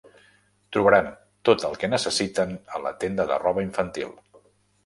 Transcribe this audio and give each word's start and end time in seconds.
Trobaran 0.77 1.09
tot 1.51 1.65
el 1.69 1.77
que 1.83 1.89
necessiten 1.93 2.57
a 2.79 2.81
la 2.87 2.95
tenda 3.05 3.29
de 3.33 3.41
roba 3.47 3.67
infantil. 3.67 4.19